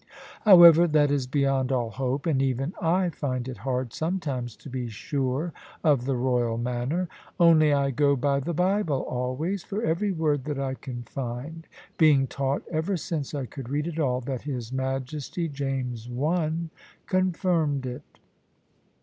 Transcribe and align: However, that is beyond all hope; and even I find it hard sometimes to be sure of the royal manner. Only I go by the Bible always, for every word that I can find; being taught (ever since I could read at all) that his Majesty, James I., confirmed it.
However, 0.45 0.87
that 0.87 1.11
is 1.11 1.27
beyond 1.27 1.71
all 1.71 1.91
hope; 1.91 2.25
and 2.25 2.41
even 2.41 2.73
I 2.81 3.11
find 3.11 3.47
it 3.47 3.59
hard 3.59 3.93
sometimes 3.93 4.55
to 4.55 4.67
be 4.67 4.87
sure 4.89 5.53
of 5.83 6.05
the 6.05 6.15
royal 6.15 6.57
manner. 6.57 7.07
Only 7.39 7.71
I 7.71 7.91
go 7.91 8.15
by 8.15 8.39
the 8.39 8.55
Bible 8.55 9.01
always, 9.07 9.63
for 9.63 9.83
every 9.83 10.11
word 10.11 10.45
that 10.45 10.57
I 10.57 10.73
can 10.73 11.03
find; 11.03 11.67
being 11.99 12.25
taught 12.25 12.63
(ever 12.71 12.97
since 12.97 13.35
I 13.35 13.45
could 13.45 13.69
read 13.69 13.87
at 13.87 13.99
all) 13.99 14.21
that 14.21 14.41
his 14.41 14.73
Majesty, 14.73 15.47
James 15.47 16.09
I., 16.11 16.51
confirmed 17.05 17.85
it. 17.85 18.17